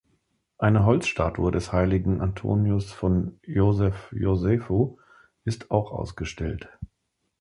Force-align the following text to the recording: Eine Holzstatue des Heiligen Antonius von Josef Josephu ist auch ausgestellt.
Eine 0.57 0.83
Holzstatue 0.87 1.51
des 1.51 1.71
Heiligen 1.73 2.21
Antonius 2.21 2.91
von 2.91 3.39
Josef 3.45 4.11
Josephu 4.11 4.97
ist 5.45 5.69
auch 5.69 5.91
ausgestellt. 5.91 6.69